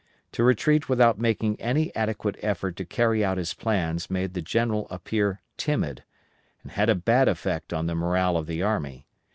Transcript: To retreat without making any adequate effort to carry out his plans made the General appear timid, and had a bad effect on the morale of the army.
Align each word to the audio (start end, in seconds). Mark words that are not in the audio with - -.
To 0.31 0.43
retreat 0.43 0.89
without 0.89 1.19
making 1.19 1.61
any 1.61 1.95
adequate 1.95 2.35
effort 2.41 2.75
to 2.77 2.85
carry 2.85 3.23
out 3.23 3.37
his 3.37 3.53
plans 3.53 4.09
made 4.09 4.33
the 4.33 4.41
General 4.41 4.87
appear 4.89 5.43
timid, 5.57 6.05
and 6.63 6.71
had 6.71 6.89
a 6.89 6.95
bad 6.95 7.27
effect 7.27 7.71
on 7.71 7.85
the 7.85 7.93
morale 7.93 8.35
of 8.35 8.47
the 8.47 8.63
army. 8.63 9.05